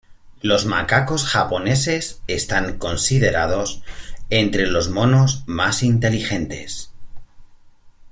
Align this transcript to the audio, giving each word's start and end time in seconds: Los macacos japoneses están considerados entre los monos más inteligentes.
Los 0.41 0.65
macacos 0.65 1.25
japoneses 1.27 2.23
están 2.25 2.79
considerados 2.79 3.83
entre 4.31 4.65
los 4.65 4.89
monos 4.89 5.43
más 5.45 5.83
inteligentes. 5.83 6.89